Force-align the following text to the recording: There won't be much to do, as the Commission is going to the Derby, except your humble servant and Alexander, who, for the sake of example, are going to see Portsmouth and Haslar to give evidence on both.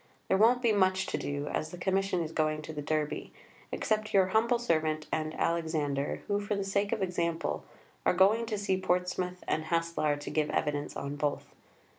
There 0.29 0.37
won't 0.37 0.63
be 0.63 0.71
much 0.71 1.05
to 1.05 1.17
do, 1.19 1.45
as 1.49 1.69
the 1.69 1.77
Commission 1.77 2.23
is 2.23 2.31
going 2.31 2.63
to 2.63 2.73
the 2.73 2.81
Derby, 2.81 3.31
except 3.71 4.15
your 4.15 4.29
humble 4.29 4.57
servant 4.57 5.05
and 5.11 5.39
Alexander, 5.39 6.23
who, 6.27 6.39
for 6.39 6.55
the 6.55 6.63
sake 6.63 6.91
of 6.91 7.03
example, 7.03 7.63
are 8.03 8.13
going 8.15 8.47
to 8.47 8.57
see 8.57 8.81
Portsmouth 8.81 9.43
and 9.47 9.65
Haslar 9.65 10.15
to 10.17 10.29
give 10.31 10.49
evidence 10.49 10.95
on 10.95 11.17
both. 11.17 11.45